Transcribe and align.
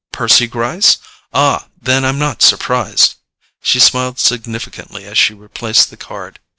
Percy 0.11 0.47
Gryce? 0.47 0.97
Ah, 1.31 1.67
then 1.79 2.03
I'm 2.05 2.17
not 2.17 2.41
surprised!" 2.41 3.17
She 3.61 3.79
smiled 3.79 4.17
significantly 4.17 5.05
as 5.05 5.19
she 5.19 5.35
replaced 5.35 5.91
the 5.91 5.95
card. 5.95 6.39